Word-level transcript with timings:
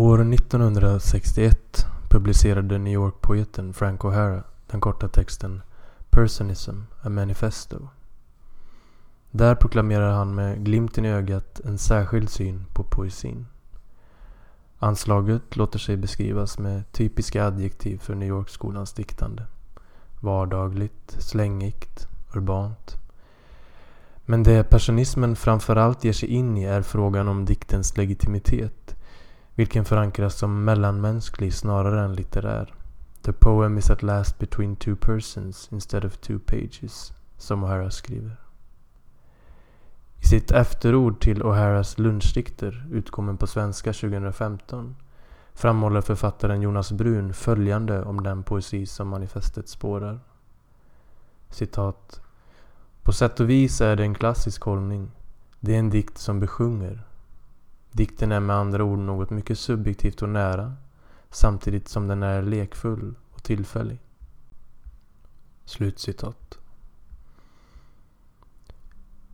År 0.00 0.34
1961 0.34 1.86
publicerade 2.08 2.78
New 2.78 2.92
York-poeten 2.92 3.72
Frank 3.72 4.04
O'Hara 4.04 4.42
den 4.70 4.80
korta 4.80 5.08
texten 5.08 5.62
Personism, 6.10 6.80
a 7.02 7.08
manifesto. 7.08 7.88
Där 9.30 9.54
proklamerar 9.54 10.10
han 10.10 10.34
med 10.34 10.64
glimten 10.64 11.04
i 11.04 11.08
ögat 11.08 11.60
en 11.64 11.78
särskild 11.78 12.30
syn 12.30 12.64
på 12.72 12.82
poesin. 12.82 13.46
Anslaget 14.78 15.56
låter 15.56 15.78
sig 15.78 15.96
beskrivas 15.96 16.58
med 16.58 16.92
typiska 16.92 17.46
adjektiv 17.46 17.98
för 17.98 18.14
New 18.14 18.28
York-skolans 18.28 18.92
diktande. 18.92 19.46
Vardagligt, 20.20 21.16
slängigt, 21.18 22.08
urbant. 22.34 22.96
Men 24.24 24.42
det 24.42 24.70
personismen 24.70 25.36
framförallt 25.36 26.04
ger 26.04 26.12
sig 26.12 26.28
in 26.28 26.56
i 26.58 26.64
är 26.64 26.82
frågan 26.82 27.28
om 27.28 27.44
diktens 27.44 27.96
legitimitet, 27.96 28.96
vilken 29.60 29.84
förankras 29.84 30.34
som 30.34 30.64
mellanmänsklig 30.64 31.54
snarare 31.54 32.04
än 32.04 32.14
litterär. 32.14 32.74
The 33.22 33.32
poem 33.32 33.78
is 33.78 33.90
at 33.90 34.02
last 34.02 34.38
between 34.38 34.76
two 34.76 34.96
persons 34.96 35.68
instead 35.72 36.04
of 36.04 36.16
two 36.16 36.38
pages, 36.46 37.12
som 37.36 37.64
O'Hara 37.64 37.90
skriver. 37.90 38.36
I 40.18 40.26
sitt 40.26 40.50
efterord 40.50 41.20
till 41.20 41.42
O'Haras 41.42 42.00
lunchdikter, 42.00 42.86
utkommen 42.90 43.36
på 43.36 43.46
svenska 43.46 43.92
2015, 43.92 44.96
framhåller 45.54 46.00
författaren 46.00 46.62
Jonas 46.62 46.92
Brun 46.92 47.34
följande 47.34 48.02
om 48.02 48.22
den 48.22 48.42
poesi 48.42 48.86
som 48.86 49.08
manifestet 49.08 49.68
spårar. 49.68 50.20
Citat. 51.48 52.20
På 53.02 53.12
sätt 53.12 53.40
och 53.40 53.50
vis 53.50 53.80
är 53.80 53.96
det 53.96 54.02
en 54.02 54.14
klassisk 54.14 54.62
hållning. 54.62 55.10
Det 55.60 55.74
är 55.74 55.78
en 55.78 55.90
dikt 55.90 56.18
som 56.18 56.40
besjunger. 56.40 57.09
Dikten 57.92 58.32
är 58.32 58.40
med 58.40 58.56
andra 58.56 58.84
ord 58.84 58.98
något 58.98 59.30
mycket 59.30 59.58
subjektivt 59.58 60.22
och 60.22 60.28
nära, 60.28 60.76
samtidigt 61.30 61.88
som 61.88 62.08
den 62.08 62.22
är 62.22 62.42
lekfull 62.42 63.14
och 63.30 63.42
tillfällig. 63.42 63.98
Slutcitat. 65.64 66.58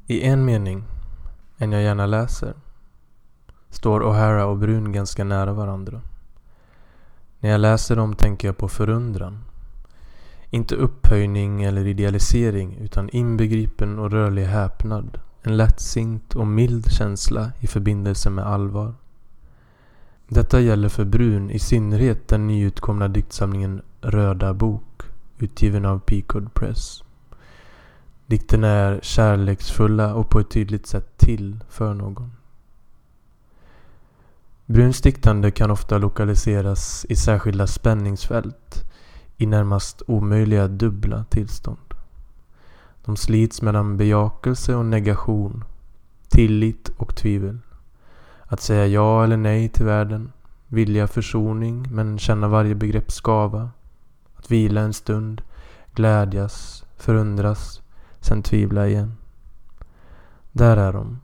I 0.06 0.22
en 0.22 0.44
mening, 0.44 0.84
en 1.56 1.72
jag 1.72 1.82
gärna 1.82 2.06
läser, 2.06 2.54
står 3.70 4.00
O'Hara 4.00 4.42
och 4.42 4.58
Brun 4.58 4.92
ganska 4.92 5.24
nära 5.24 5.52
varandra. 5.52 6.00
När 7.40 7.50
jag 7.50 7.60
läser 7.60 7.96
dem 7.96 8.14
tänker 8.14 8.48
jag 8.48 8.56
på 8.56 8.68
förundran. 8.68 9.44
Inte 10.50 10.74
upphöjning 10.74 11.62
eller 11.62 11.86
idealisering 11.86 12.76
utan 12.76 13.10
inbegripen 13.10 13.98
och 13.98 14.10
rörlig 14.10 14.44
häpnad. 14.44 15.20
En 15.46 15.56
lättsint 15.56 16.34
och 16.34 16.46
mild 16.46 16.92
känsla 16.92 17.52
i 17.60 17.66
förbindelse 17.66 18.30
med 18.30 18.46
allvar. 18.46 18.94
Detta 20.28 20.60
gäller 20.60 20.88
för 20.88 21.04
Brun 21.04 21.50
i 21.50 21.58
synnerhet 21.58 22.28
den 22.28 22.46
nyutkomna 22.46 23.08
diktsamlingen 23.08 23.82
Röda 24.00 24.54
bok 24.54 25.02
utgiven 25.38 25.84
av 25.84 25.98
Peacock 25.98 26.54
Press. 26.54 27.04
Dikterna 28.26 28.68
är 28.68 29.00
kärleksfulla 29.02 30.14
och 30.14 30.30
på 30.30 30.40
ett 30.40 30.50
tydligt 30.50 30.86
sätt 30.86 31.18
till 31.18 31.64
för 31.68 31.94
någon. 31.94 32.32
Bruns 34.66 35.00
diktande 35.00 35.50
kan 35.50 35.70
ofta 35.70 35.98
lokaliseras 35.98 37.06
i 37.08 37.16
särskilda 37.16 37.66
spänningsfält 37.66 38.84
i 39.36 39.46
närmast 39.46 40.02
omöjliga 40.06 40.68
dubbla 40.68 41.24
tillstånd. 41.24 41.85
De 43.06 43.16
slits 43.16 43.62
mellan 43.62 43.96
bejakelse 43.96 44.74
och 44.74 44.84
negation, 44.84 45.64
tillit 46.28 46.88
och 46.96 47.16
tvivel. 47.16 47.58
Att 48.42 48.60
säga 48.60 48.86
ja 48.86 49.24
eller 49.24 49.36
nej 49.36 49.68
till 49.68 49.84
världen, 49.84 50.32
vilja 50.68 51.06
försoning 51.06 51.86
men 51.90 52.18
känna 52.18 52.48
varje 52.48 52.74
begrepp 52.74 53.12
skava. 53.12 53.70
Att 54.36 54.50
vila 54.50 54.80
en 54.80 54.92
stund, 54.92 55.42
glädjas, 55.92 56.84
förundras, 56.96 57.82
sen 58.20 58.42
tvivla 58.42 58.88
igen. 58.88 59.12
Där 60.52 60.76
är 60.76 60.92
de. 60.92 61.20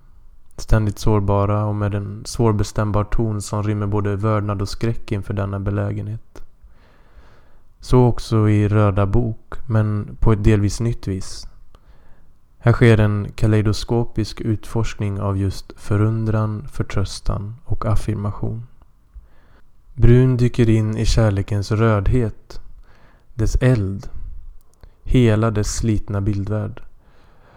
Ständigt 0.56 0.98
sårbara 0.98 1.64
och 1.64 1.74
med 1.74 1.94
en 1.94 2.22
svårbestämbar 2.24 3.04
ton 3.04 3.42
som 3.42 3.62
rymmer 3.62 3.86
både 3.86 4.16
vördnad 4.16 4.62
och 4.62 4.68
skräck 4.68 5.12
inför 5.12 5.34
denna 5.34 5.60
belägenhet. 5.60 6.42
Så 7.80 8.04
också 8.04 8.48
i 8.48 8.68
Röda 8.68 9.06
bok, 9.06 9.54
men 9.66 10.16
på 10.20 10.32
ett 10.32 10.44
delvis 10.44 10.80
nytt 10.80 11.08
vis. 11.08 11.46
Här 12.64 12.72
sker 12.72 13.00
en 13.00 13.32
kaleidoskopisk 13.34 14.40
utforskning 14.40 15.20
av 15.20 15.38
just 15.38 15.72
förundran, 15.76 16.68
förtröstan 16.68 17.56
och 17.64 17.86
affirmation. 17.86 18.66
Brun 19.94 20.36
dyker 20.36 20.70
in 20.70 20.96
i 20.96 21.06
kärlekens 21.06 21.70
rödhet, 21.70 22.60
dess 23.34 23.56
eld, 23.56 24.08
hela 25.02 25.50
dess 25.50 25.76
slitna 25.76 26.20
bildvärld 26.20 26.82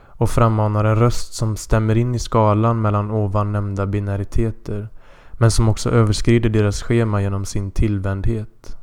och 0.07 0.29
frammanar 0.29 0.85
en 0.85 0.95
röst 0.95 1.33
som 1.33 1.57
stämmer 1.57 1.97
in 1.97 2.15
i 2.15 2.19
skalan 2.19 2.81
mellan 2.81 3.11
ovan 3.11 3.51
nämnda 3.51 3.85
binariteter 3.85 4.89
men 5.31 5.51
som 5.51 5.69
också 5.69 5.89
överskrider 5.89 6.49
deras 6.49 6.83
schema 6.83 7.21
genom 7.21 7.45
sin 7.45 7.71
tillvändhet. 7.71 8.77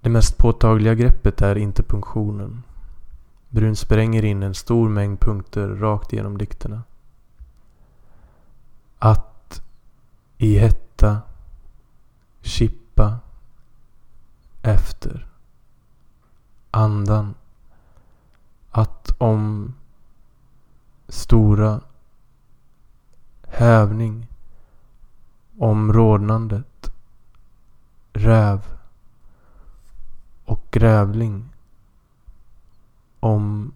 Det 0.00 0.10
mest 0.10 0.38
påtagliga 0.38 0.94
greppet 0.94 1.42
är 1.42 1.58
interpunktionen. 1.58 2.62
Brun 3.48 3.76
spränger 3.76 4.24
in 4.24 4.42
en 4.42 4.54
stor 4.54 4.88
mängd 4.88 5.20
punkter 5.20 5.68
rakt 5.68 6.12
genom 6.12 6.38
dikterna. 6.38 6.82
Att 8.98 9.62
i 10.36 10.58
hetta 10.58 11.20
kippa 12.42 13.18
efter 14.62 15.26
andan 16.70 17.34
att 18.70 19.14
om 19.18 19.74
stora 21.08 21.80
hävning 23.48 24.26
om 25.58 25.92
rodnandet 25.92 26.92
räv 28.12 28.60
och 30.44 30.62
grävling 30.70 31.48
om 33.20 33.72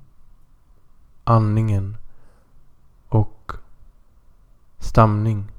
andningen 1.24 1.96
och 3.08 3.52
stamning 4.78 5.52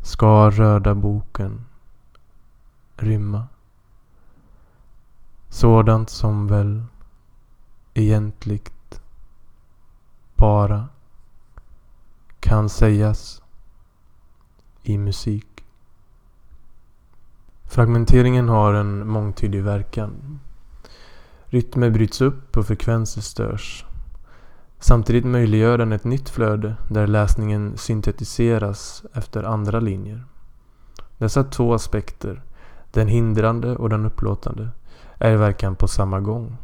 ska 0.00 0.50
röda 0.50 0.94
boken 0.94 1.64
rymma. 2.96 3.46
Sådant 5.48 6.10
som 6.10 6.46
väl 6.46 6.84
egentligt 7.94 9.00
bara 10.36 10.88
kan 12.40 12.68
sägas 12.68 13.42
i 14.82 14.98
musik. 14.98 15.64
Fragmenteringen 17.64 18.48
har 18.48 18.74
en 18.74 19.08
mångtydig 19.08 19.62
verkan. 19.62 20.40
Rytmer 21.52 21.90
bryts 21.90 22.20
upp 22.20 22.56
och 22.56 22.66
frekvenser 22.66 23.20
störs. 23.20 23.84
Samtidigt 24.78 25.24
möjliggör 25.24 25.78
den 25.78 25.92
ett 25.92 26.04
nytt 26.04 26.28
flöde 26.28 26.76
där 26.88 27.06
läsningen 27.06 27.76
syntetiseras 27.76 29.04
efter 29.12 29.42
andra 29.42 29.80
linjer. 29.80 30.24
Dessa 31.18 31.44
två 31.44 31.74
aspekter, 31.74 32.42
den 32.90 33.08
hindrande 33.08 33.76
och 33.76 33.88
den 33.88 34.06
upplåtande, 34.06 34.68
är 35.18 35.32
i 35.32 35.36
verkan 35.36 35.76
på 35.76 35.88
samma 35.88 36.20
gång. 36.20 36.56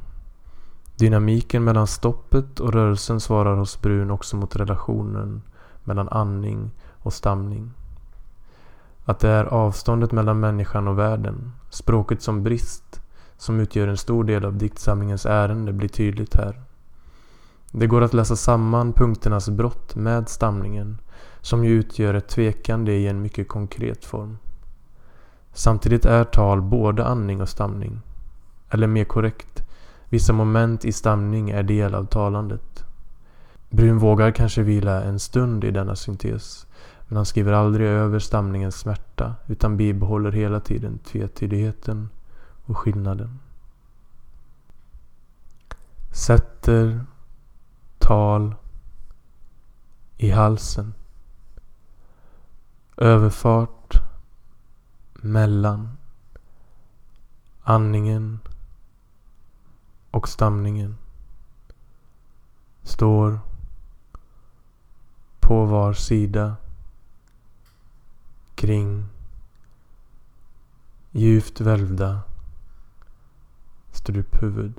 Dynamiken 0.97 1.65
mellan 1.65 1.87
stoppet 1.87 2.61
och 2.61 2.73
rörelsen 2.73 3.21
svarar 3.21 3.57
hos 3.57 3.83
Brun 3.83 4.11
också 4.11 4.37
mot 4.37 4.57
relationen 4.57 5.43
mellan 5.85 6.09
andning 6.09 6.71
och 7.03 7.13
stamning. 7.13 7.71
Att 9.05 9.19
det 9.19 9.29
är 9.29 9.45
avståndet 9.45 10.13
mellan 10.13 10.41
människan 10.41 10.89
och 10.89 10.99
världen, 10.99 11.53
språket 11.71 12.23
som 12.23 12.43
brist, 12.43 12.88
som 13.39 13.61
utgör 13.61 13.89
en 13.89 13.97
stor 13.97 14.25
del 14.25 14.45
av 14.45 14.57
diktsamlingens 14.57 15.27
ärende 15.27 15.73
blir 15.73 15.89
tydligt 15.89 16.35
här. 16.35 16.61
Det 17.71 17.87
går 17.87 18.03
att 18.03 18.15
läsa 18.15 18.37
samman 18.37 18.93
punkternas 18.93 19.49
brott 19.49 19.95
med 19.95 20.29
stamningen, 20.29 20.99
som 21.41 21.65
ju 21.65 21.71
utgör 21.71 22.15
ett 22.15 22.29
tvekande 22.29 22.93
i 22.93 23.09
en 23.09 23.23
mycket 23.23 23.49
konkret 23.49 24.05
form. 24.05 24.39
Samtidigt 25.53 26.05
är 26.05 26.25
tal 26.25 26.63
både 26.63 27.05
andning 27.05 27.41
och 27.41 27.49
stamning. 27.49 28.01
Eller 28.71 28.87
mer 28.87 29.05
korrekt, 29.05 29.65
Vissa 30.11 30.33
moment 30.33 30.85
i 30.85 30.93
stamning 30.93 31.51
är 31.51 31.63
del 31.63 31.95
av 31.95 32.05
talandet. 32.05 32.85
Brun 33.71 33.99
vågar 33.99 34.31
kanske 34.31 34.63
vila 34.63 35.03
en 35.03 35.19
stund 35.19 35.65
i 35.65 35.71
denna 35.71 35.97
syntes, 35.97 36.67
men 37.09 37.17
han 37.17 37.27
skriver 37.27 37.53
aldrig 37.53 37.89
över 37.89 38.19
stamningens 38.19 38.77
smärta 38.77 39.35
utan 39.47 39.77
bibehåller 39.77 40.33
hela 40.33 40.61
tiden 40.61 40.99
tvetydigheten 40.99 42.09
och 42.69 42.79
skillnaden. 42.79 43.39
Sätter 46.13 47.05
tal 47.99 48.55
i 50.17 50.31
halsen. 50.31 50.95
överfart 53.01 54.03
mellan 55.15 55.97
andningen 57.63 58.39
och 60.11 60.29
stamningen 60.29 60.97
står 62.83 63.41
på 65.41 65.65
var 65.65 65.93
sida 65.93 66.57
kring 68.55 69.07
djupt 71.11 71.61
välvda 71.61 72.21
struphuvud. 73.99 74.73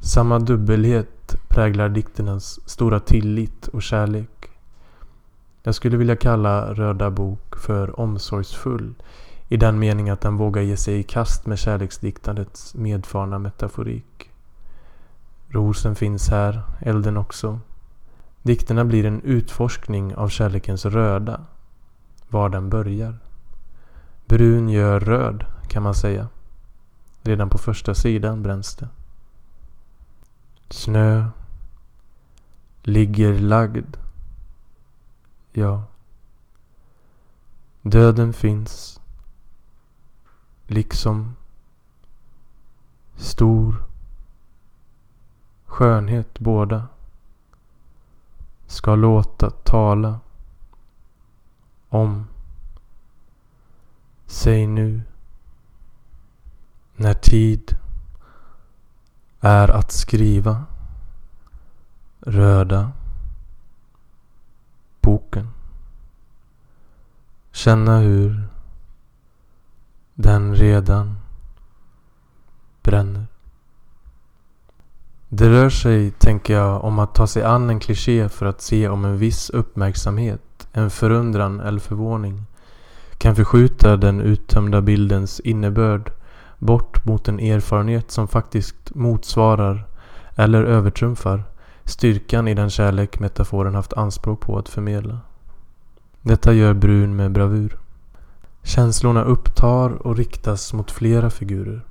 Samma 0.00 0.38
dubbelhet 0.38 1.36
präglar 1.48 1.88
dikternas 1.88 2.60
stora 2.68 3.00
tillit 3.00 3.68
och 3.68 3.82
kärlek. 3.82 4.50
Jag 5.62 5.74
skulle 5.74 5.96
vilja 5.96 6.16
kalla 6.16 6.74
Röda 6.74 7.10
bok 7.10 7.56
för 7.56 8.00
omsorgsfull 8.00 8.94
i 9.48 9.56
den 9.56 9.78
mening 9.78 10.10
att 10.10 10.20
den 10.20 10.36
vågar 10.36 10.62
ge 10.62 10.76
sig 10.76 10.98
i 10.98 11.02
kast 11.02 11.46
med 11.46 11.58
kärleksdiktandets 11.58 12.74
medfarna 12.74 13.38
metaforik. 13.38 14.30
Rosen 15.48 15.94
finns 15.94 16.28
här, 16.28 16.62
elden 16.80 17.16
också. 17.16 17.60
Dikterna 18.42 18.84
blir 18.84 19.04
en 19.04 19.20
utforskning 19.20 20.14
av 20.14 20.28
kärlekens 20.28 20.84
röda, 20.84 21.40
var 22.28 22.48
den 22.48 22.70
börjar. 22.70 23.18
Brun 24.28 24.68
gör 24.68 25.00
röd, 25.00 25.46
kan 25.68 25.82
man 25.82 25.94
säga. 25.94 26.28
Redan 27.22 27.50
på 27.50 27.58
första 27.58 27.94
sidan 27.94 28.42
bränns 28.42 28.76
det. 28.76 28.88
Snö 30.68 31.28
ligger 32.82 33.38
lagd. 33.38 33.96
Ja. 35.52 35.84
Döden 37.82 38.32
finns. 38.32 39.00
Liksom 40.66 41.36
stor 43.16 43.84
skönhet 45.66 46.38
båda 46.38 46.88
ska 48.66 48.94
låta 48.94 49.50
tala 49.50 50.20
om 51.88 52.26
Säg 54.30 54.66
nu 54.66 55.02
när 56.96 57.14
tid 57.14 57.76
är 59.40 59.68
att 59.68 59.92
skriva 59.92 60.64
röda 62.20 62.92
boken. 65.00 65.48
Känna 67.52 67.98
hur 67.98 68.48
den 70.14 70.54
redan 70.54 71.18
bränner. 72.82 73.26
Det 75.28 75.48
rör 75.48 75.70
sig, 75.70 76.10
tänker 76.10 76.54
jag, 76.54 76.84
om 76.84 76.98
att 76.98 77.14
ta 77.14 77.26
sig 77.26 77.42
an 77.42 77.70
en 77.70 77.80
kliché 77.80 78.28
för 78.28 78.46
att 78.46 78.60
se 78.60 78.88
om 78.88 79.04
en 79.04 79.18
viss 79.18 79.50
uppmärksamhet, 79.50 80.68
en 80.72 80.90
förundran 80.90 81.60
eller 81.60 81.80
förvåning 81.80 82.44
kan 83.18 83.36
förskjuta 83.36 83.96
den 83.96 84.20
uttömda 84.20 84.80
bildens 84.80 85.40
innebörd 85.40 86.12
bort 86.58 87.04
mot 87.04 87.28
en 87.28 87.40
erfarenhet 87.40 88.10
som 88.10 88.28
faktiskt 88.28 88.94
motsvarar 88.94 89.86
eller 90.34 90.64
övertrumfar 90.64 91.44
styrkan 91.84 92.48
i 92.48 92.54
den 92.54 92.70
kärlek 92.70 93.20
metaforen 93.20 93.74
haft 93.74 93.92
anspråk 93.92 94.40
på 94.40 94.58
att 94.58 94.68
förmedla. 94.68 95.20
Detta 96.22 96.52
gör 96.52 96.74
Brun 96.74 97.16
med 97.16 97.32
bravur. 97.32 97.78
Känslorna 98.62 99.22
upptar 99.24 99.90
och 99.90 100.16
riktas 100.16 100.72
mot 100.72 100.90
flera 100.90 101.30
figurer. 101.30 101.84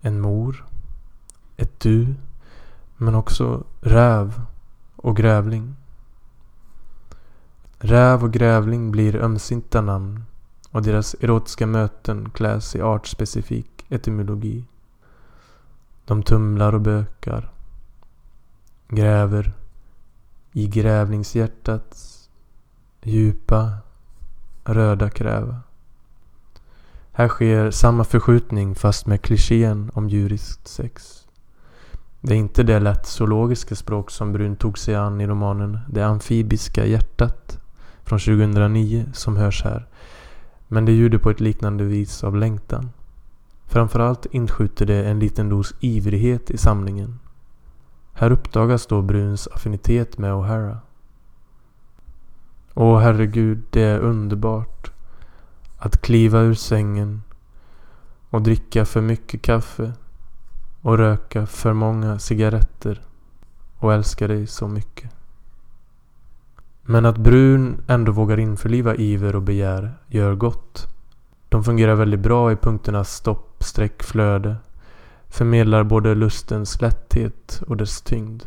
En 0.00 0.20
mor, 0.20 0.66
ett 1.56 1.80
du, 1.80 2.14
men 2.96 3.14
också 3.14 3.64
räv 3.80 4.42
och 4.96 5.16
grävling. 5.16 5.76
Räv 7.78 8.24
och 8.24 8.32
grävling 8.32 8.90
blir 8.90 9.16
ömsinta 9.16 9.80
namn 9.80 10.24
och 10.70 10.82
deras 10.82 11.14
erotiska 11.20 11.66
möten 11.66 12.30
kläs 12.30 12.76
i 12.76 12.82
artspecifik 12.82 13.86
etymologi. 13.88 14.64
De 16.04 16.22
tumlar 16.22 16.72
och 16.72 16.80
bökar. 16.80 17.52
Gräver 18.88 19.52
i 20.52 20.66
grävlingshjärtats 20.66 22.30
djupa 23.02 23.72
röda 24.64 25.10
kräva. 25.10 25.60
Här 27.12 27.28
sker 27.28 27.70
samma 27.70 28.04
förskjutning 28.04 28.74
fast 28.74 29.06
med 29.06 29.22
klichén 29.22 29.90
om 29.94 30.08
djuriskt 30.08 30.68
sex. 30.68 31.26
Det 32.20 32.34
är 32.34 32.38
inte 32.38 32.62
det 32.62 32.80
lätt 32.80 33.06
zoologiska 33.06 33.74
språk 33.74 34.10
som 34.10 34.32
Brun 34.32 34.56
tog 34.56 34.78
sig 34.78 34.94
an 34.94 35.20
i 35.20 35.26
romanen 35.26 35.78
Det 35.88 36.02
amfibiska 36.02 36.86
hjärtat 36.86 37.58
från 38.04 38.18
2009 38.18 39.04
som 39.12 39.36
hörs 39.36 39.64
här 39.64 39.86
men 40.68 40.84
det 40.84 40.92
ljuder 40.92 41.18
på 41.18 41.30
ett 41.30 41.40
liknande 41.40 41.84
vis 41.84 42.24
av 42.24 42.36
längtan. 42.36 42.90
Framförallt 43.66 44.26
inskjuter 44.26 44.86
det 44.86 45.04
en 45.04 45.18
liten 45.18 45.48
dos 45.48 45.74
ivrighet 45.80 46.50
i 46.50 46.58
samlingen. 46.58 47.18
Här 48.12 48.30
uppdagas 48.30 48.86
då 48.86 49.02
Bruns 49.02 49.48
affinitet 49.48 50.18
med 50.18 50.32
O'Hara. 50.32 50.78
Åh 52.74 52.98
herregud, 52.98 53.62
det 53.70 53.82
är 53.82 53.98
underbart. 53.98 54.90
Att 55.78 56.02
kliva 56.02 56.40
ur 56.40 56.54
sängen 56.54 57.22
och 58.30 58.42
dricka 58.42 58.84
för 58.84 59.00
mycket 59.00 59.42
kaffe 59.42 59.92
och 60.82 60.98
röka 60.98 61.46
för 61.46 61.72
många 61.72 62.18
cigaretter 62.18 63.02
och 63.78 63.94
älska 63.94 64.28
dig 64.28 64.46
så 64.46 64.68
mycket. 64.68 65.17
Men 66.90 67.06
att 67.06 67.18
Brun 67.18 67.80
ändå 67.86 68.12
vågar 68.12 68.38
införliva 68.38 68.94
iver 68.94 69.36
och 69.36 69.42
begär 69.42 69.94
gör 70.06 70.34
gott. 70.34 70.86
De 71.48 71.64
fungerar 71.64 71.94
väldigt 71.94 72.20
bra 72.20 72.52
i 72.52 72.56
punkternas 72.56 73.14
stopp, 73.14 73.64
streck, 73.64 74.02
flöde. 74.02 74.56
Förmedlar 75.28 75.84
både 75.84 76.14
lustens 76.14 76.80
lätthet 76.80 77.62
och 77.66 77.76
dess 77.76 78.00
tyngd. 78.00 78.42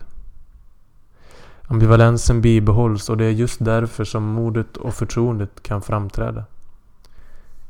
Ambivalensen 1.62 2.42
bibehålls 2.42 3.10
och 3.10 3.18
det 3.18 3.26
är 3.26 3.32
just 3.32 3.66
därför 3.66 4.04
som 4.04 4.24
modet 4.24 4.78
och 4.78 4.94
förtroendet 4.94 5.64
kan 5.64 5.82
framträda. 5.82 6.46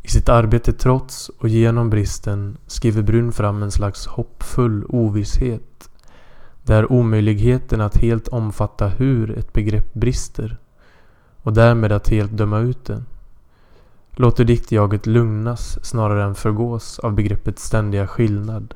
I 0.01 0.07
sitt 0.07 0.29
arbete 0.29 0.73
trots 0.73 1.29
och 1.29 1.49
genom 1.49 1.89
bristen 1.89 2.57
skriver 2.67 3.01
Brun 3.01 3.31
fram 3.31 3.63
en 3.63 3.71
slags 3.71 4.07
hoppfull 4.07 4.85
ovisshet 4.89 5.89
där 6.63 6.91
omöjligheten 6.91 7.81
att 7.81 7.97
helt 7.97 8.27
omfatta 8.27 8.87
hur 8.87 9.37
ett 9.37 9.53
begrepp 9.53 9.93
brister 9.93 10.57
och 11.43 11.53
därmed 11.53 11.91
att 11.91 12.09
helt 12.09 12.31
döma 12.31 12.59
ut 12.59 12.85
det. 12.85 13.03
Låter 14.11 14.43
diktjaget 14.43 15.05
lugnas 15.05 15.85
snarare 15.85 16.23
än 16.23 16.35
förgås 16.35 16.99
av 16.99 17.13
begreppets 17.13 17.63
ständiga 17.63 18.07
skillnad. 18.07 18.73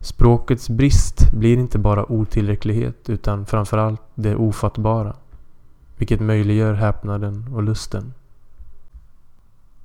Språkets 0.00 0.68
brist 0.68 1.32
blir 1.32 1.56
inte 1.56 1.78
bara 1.78 2.12
otillräcklighet 2.12 3.10
utan 3.10 3.46
framförallt 3.46 4.02
det 4.14 4.36
ofattbara, 4.36 5.16
vilket 5.96 6.20
möjliggör 6.20 6.74
häpnaden 6.74 7.54
och 7.54 7.62
lusten. 7.62 8.14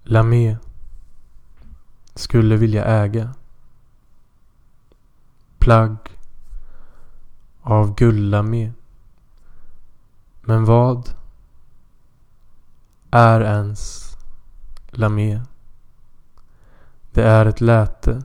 Lamé 0.03 0.57
skulle 2.15 2.55
vilja 2.55 2.85
äga 2.85 3.33
plagg 5.59 5.97
av 7.61 7.95
guldlamé. 7.95 8.71
Men 10.41 10.65
vad 10.65 11.09
är 13.11 13.41
ens 13.41 14.13
lamé? 14.89 15.41
Det 17.11 17.23
är 17.23 17.45
ett 17.45 17.61
läte 17.61 18.23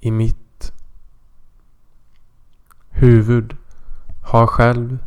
i 0.00 0.10
mitt 0.10 0.72
huvud 2.90 3.56
har 4.22 4.46
själv 4.46 4.98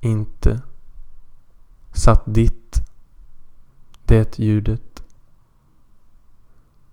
inte 0.00 0.62
satt 1.92 2.22
ditt 2.24 2.82
det 4.04 4.38
ljudet 4.38 5.02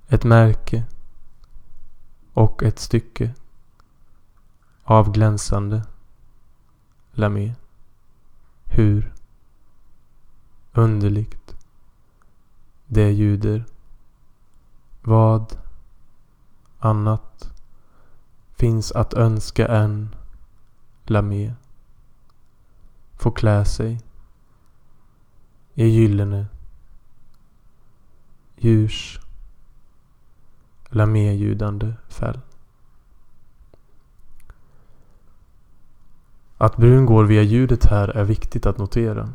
ett 0.07 0.23
märke 0.23 0.85
och 2.33 2.63
ett 2.63 2.79
stycke 2.79 3.33
av 4.83 5.11
glänsande 5.11 5.81
lamé. 7.11 7.53
Hur 8.63 9.13
underligt 10.77 11.55
det 12.85 13.11
ljuder. 13.11 13.65
Vad 15.01 15.57
annat 16.79 17.51
finns 18.55 18.91
att 18.91 19.13
önska 19.13 19.67
än 19.67 20.15
lamé 21.03 21.53
får 23.15 23.31
klä 23.31 23.65
sig 23.65 24.01
i 25.73 25.85
gyllene 25.87 26.45
djurs 28.55 29.19
laméljudande 30.89 31.93
fäll. 32.07 32.39
Att 36.57 36.77
Brun 36.77 37.05
går 37.05 37.25
via 37.25 37.41
ljudet 37.41 37.85
här 37.85 38.07
är 38.07 38.23
viktigt 38.23 38.65
att 38.65 38.77
notera. 38.77 39.33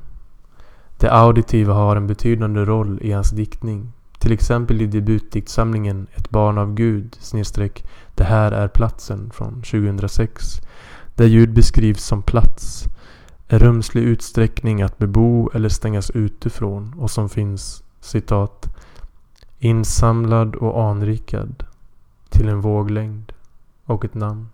Det 1.03 1.13
auditiva 1.13 1.75
har 1.75 1.97
en 1.97 2.07
betydande 2.07 2.65
roll 2.65 2.99
i 3.03 3.13
hans 3.13 3.31
diktning. 3.31 3.93
Till 4.19 4.33
exempel 4.33 4.83
i 4.83 4.87
debutdiktsamlingen 4.87 6.07
Ett 6.15 6.31
barn 6.31 6.59
av 6.59 6.75
Gud 6.75 7.17
snedstreck 7.21 7.87
Det 8.15 8.25
här 8.25 8.53
är 8.53 8.69
platsen 8.69 9.31
från 9.31 9.63
2006. 9.63 10.61
Där 11.15 11.25
ljud 11.25 11.53
beskrivs 11.53 12.05
som 12.05 12.23
plats. 12.23 12.85
En 13.49 13.59
rumslig 13.59 14.03
utsträckning 14.03 14.83
att 14.83 14.99
bebo 14.99 15.51
eller 15.55 15.69
stängas 15.69 16.11
utifrån 16.11 16.95
och 16.99 17.11
som 17.11 17.29
finns 17.29 17.83
citat 18.01 18.77
insamlad 19.59 20.55
och 20.55 20.85
anrikad 20.85 21.65
till 22.29 22.49
en 22.49 22.61
våglängd 22.61 23.33
och 23.85 24.05
ett 24.05 24.15
namn. 24.15 24.49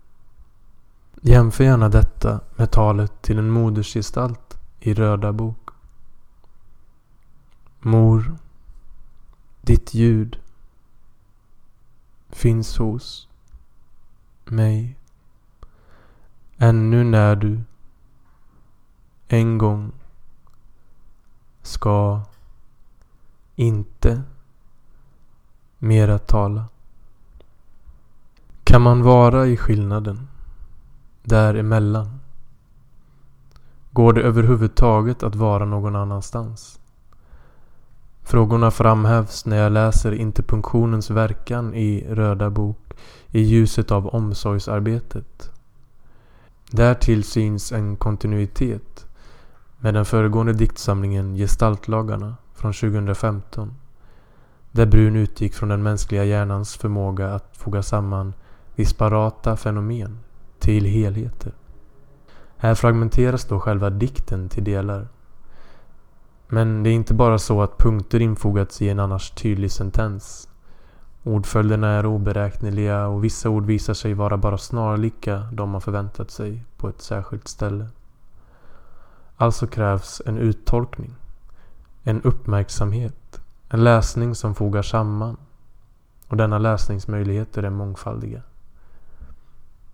Jämför 1.20 1.64
gärna 1.64 1.88
detta 1.88 2.40
med 2.56 2.70
talet 2.70 3.22
till 3.22 3.38
en 3.38 3.50
modersgestalt 3.50 4.58
i 4.80 4.94
Röda 4.94 5.32
bok. 5.32 5.67
Mor, 7.80 8.36
ditt 9.60 9.94
ljud 9.94 10.38
finns 12.28 12.78
hos 12.78 13.28
mig 14.44 14.96
ännu 16.56 17.04
när 17.04 17.36
du 17.36 17.60
en 19.28 19.58
gång 19.58 19.92
ska 21.62 22.22
inte 23.56 24.22
mera 25.78 26.18
tala. 26.18 26.64
Kan 28.64 28.82
man 28.82 29.02
vara 29.02 29.46
i 29.46 29.56
skillnaden? 29.56 30.28
däremellan? 31.28 32.20
Går 33.92 34.12
det 34.12 34.22
överhuvudtaget 34.22 35.22
att 35.22 35.34
vara 35.34 35.64
någon 35.64 35.96
annanstans? 35.96 36.80
Frågorna 38.28 38.70
framhävs 38.70 39.46
när 39.46 39.56
jag 39.56 39.72
läser 39.72 40.12
interpunktionens 40.12 41.10
verkan 41.10 41.74
i 41.74 42.06
Röda 42.10 42.50
bok 42.50 42.94
i 43.30 43.40
ljuset 43.40 43.90
av 43.90 44.06
omsorgsarbetet. 44.06 45.50
Därtill 46.70 47.24
syns 47.24 47.72
en 47.72 47.96
kontinuitet 47.96 49.06
med 49.78 49.94
den 49.94 50.04
föregående 50.04 50.52
diktsamlingen 50.52 51.36
Gestaltlagarna 51.36 52.36
från 52.54 52.72
2015 52.72 53.74
där 54.72 54.86
Brun 54.86 55.16
utgick 55.16 55.54
från 55.54 55.68
den 55.68 55.82
mänskliga 55.82 56.24
hjärnans 56.24 56.76
förmåga 56.76 57.34
att 57.34 57.56
foga 57.56 57.82
samman 57.82 58.34
disparata 58.76 59.56
fenomen 59.56 60.18
till 60.58 60.84
helheter. 60.84 61.52
Här 62.56 62.74
fragmenteras 62.74 63.44
då 63.44 63.60
själva 63.60 63.90
dikten 63.90 64.48
till 64.48 64.64
delar. 64.64 65.08
Men 66.48 66.82
det 66.82 66.90
är 66.90 66.94
inte 66.94 67.14
bara 67.14 67.38
så 67.38 67.62
att 67.62 67.78
punkter 67.78 68.20
infogats 68.20 68.82
i 68.82 68.88
en 68.88 69.00
annars 69.00 69.30
tydlig 69.30 69.72
sentens. 69.72 70.48
Ordföljderna 71.22 71.88
är 71.88 72.06
oberäkneliga 72.06 73.06
och 73.06 73.24
vissa 73.24 73.48
ord 73.48 73.66
visar 73.66 73.94
sig 73.94 74.14
vara 74.14 74.36
bara 74.36 74.58
snarlika 74.58 75.48
de 75.52 75.70
man 75.70 75.80
förväntat 75.80 76.30
sig 76.30 76.64
på 76.76 76.88
ett 76.88 77.02
särskilt 77.02 77.48
ställe. 77.48 77.86
Alltså 79.36 79.66
krävs 79.66 80.22
en 80.26 80.38
uttolkning, 80.38 81.14
en 82.02 82.22
uppmärksamhet, 82.22 83.40
en 83.68 83.84
läsning 83.84 84.34
som 84.34 84.54
fogar 84.54 84.82
samman. 84.82 85.36
Och 86.28 86.36
denna 86.36 86.58
läsningsmöjligheter 86.58 87.62
är 87.62 87.70
mångfaldiga. 87.70 88.42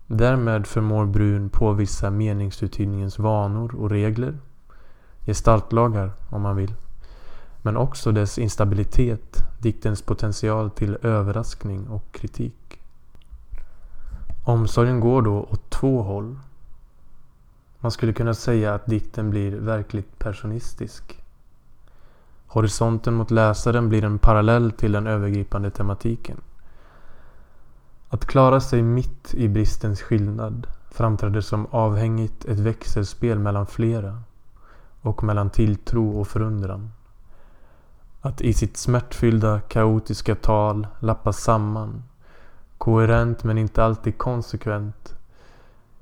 Därmed 0.07 0.67
förmår 0.67 1.05
Brun 1.05 1.49
påvisa 1.49 2.09
meningsuttydningens 2.09 3.19
vanor 3.19 3.75
och 3.75 3.89
regler, 3.89 4.37
gestaltlagar 5.25 6.11
om 6.29 6.41
man 6.41 6.55
vill, 6.55 6.73
men 7.61 7.77
också 7.77 8.11
dess 8.11 8.37
instabilitet, 8.37 9.43
diktens 9.59 10.01
potential 10.01 10.69
till 10.69 10.97
överraskning 11.01 11.87
och 11.87 12.11
kritik. 12.11 12.81
Omsorgen 14.43 14.99
går 14.99 15.21
då 15.21 15.39
åt 15.39 15.69
två 15.69 16.01
håll. 16.01 16.39
Man 17.79 17.91
skulle 17.91 18.13
kunna 18.13 18.33
säga 18.33 18.73
att 18.73 18.85
dikten 18.85 19.29
blir 19.29 19.51
verkligt 19.51 20.19
personistisk. 20.19 21.23
Horisonten 22.47 23.13
mot 23.13 23.31
läsaren 23.31 23.89
blir 23.89 24.03
en 24.03 24.19
parallell 24.19 24.71
till 24.71 24.91
den 24.91 25.07
övergripande 25.07 25.71
tematiken. 25.71 26.37
Att 28.09 28.25
klara 28.25 28.59
sig 28.59 28.81
mitt 28.81 29.33
i 29.33 29.47
bristens 29.47 30.01
skillnad 30.01 30.67
framträder 30.91 31.41
som 31.41 31.65
avhängigt 31.65 32.45
ett 32.45 32.59
växelspel 32.59 33.39
mellan 33.39 33.65
flera 33.65 34.21
och 35.05 35.23
mellan 35.23 35.49
tilltro 35.49 36.19
och 36.19 36.27
förundran. 36.27 36.91
Att 38.21 38.41
i 38.41 38.53
sitt 38.53 38.77
smärtfyllda, 38.77 39.59
kaotiska 39.59 40.35
tal 40.35 40.87
lappa 40.99 41.33
samman, 41.33 42.03
koherent 42.77 43.43
men 43.43 43.57
inte 43.57 43.83
alltid 43.83 44.17
konsekvent, 44.17 45.15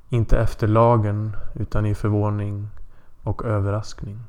inte 0.10 0.40
efter 0.40 0.68
lagen 0.68 1.36
utan 1.54 1.86
i 1.86 1.96
förvåning 1.96 2.70
och 3.24 3.46
överraskning. 3.46 4.20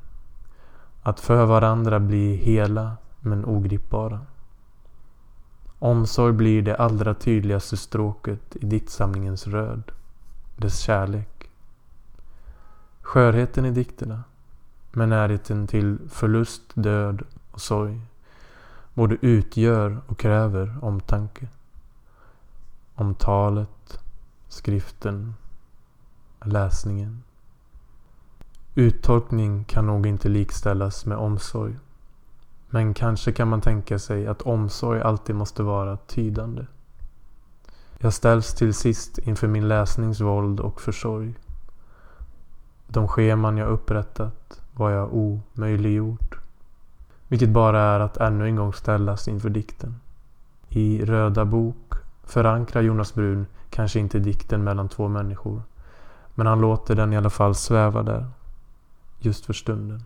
Att 1.03 1.19
för 1.19 1.45
varandra 1.45 1.99
bli 1.99 2.35
hela 2.35 2.97
men 3.19 3.45
ogripbara. 3.45 4.19
Omsorg 5.79 6.33
blir 6.33 6.61
det 6.61 6.75
allra 6.75 7.13
tydligaste 7.13 7.77
stråket 7.77 8.55
i 8.55 8.65
diktsamlingens 8.65 9.47
röd. 9.47 9.91
Dess 10.57 10.79
kärlek. 10.79 11.49
Skörheten 13.01 13.65
i 13.65 13.71
dikterna. 13.71 14.23
Med 14.97 15.09
närheten 15.09 15.67
till 15.67 15.97
förlust, 16.09 16.61
död 16.73 17.21
och 17.51 17.61
sorg. 17.61 18.01
Både 18.93 19.17
utgör 19.21 20.01
och 20.07 20.19
kräver 20.19 20.77
omtanke. 20.81 21.47
Om 22.95 23.15
talet, 23.15 23.99
skriften, 24.47 25.33
läsningen. 26.45 27.23
Uttolkning 28.75 29.63
kan 29.63 29.85
nog 29.85 30.07
inte 30.07 30.29
likställas 30.29 31.05
med 31.05 31.17
omsorg. 31.17 31.75
Men 32.69 32.93
kanske 32.93 33.31
kan 33.31 33.47
man 33.47 33.61
tänka 33.61 33.99
sig 33.99 34.27
att 34.27 34.41
omsorg 34.41 35.01
alltid 35.01 35.35
måste 35.35 35.63
vara 35.63 35.97
tydande. 35.97 36.65
Jag 37.97 38.13
ställs 38.13 38.53
till 38.53 38.73
sist 38.73 39.17
inför 39.17 39.47
min 39.47 39.67
läsningsvåld 39.67 40.59
och 40.59 40.81
försorg. 40.81 41.33
De 42.87 43.07
scheman 43.07 43.57
jag 43.57 43.69
upprättat 43.69 44.61
var 44.75 44.91
jag 44.91 45.13
omöjliggjort. 45.13 46.35
Vilket 47.27 47.49
bara 47.49 47.81
är 47.81 47.99
att 47.99 48.17
ännu 48.17 48.45
en 48.45 48.55
gång 48.55 48.73
ställas 48.73 49.27
inför 49.27 49.49
dikten. 49.49 49.95
I 50.69 51.05
Röda 51.05 51.45
bok 51.45 51.93
förankrar 52.23 52.81
Jonas 52.81 53.13
Brun 53.13 53.45
kanske 53.69 53.99
inte 53.99 54.19
dikten 54.19 54.63
mellan 54.63 54.89
två 54.89 55.07
människor. 55.07 55.61
Men 56.35 56.47
han 56.47 56.61
låter 56.61 56.95
den 56.95 57.13
i 57.13 57.17
alla 57.17 57.29
fall 57.29 57.55
sväva 57.55 58.03
där. 58.03 58.25
Just 59.19 59.45
för 59.45 59.53
stunden. 59.53 60.03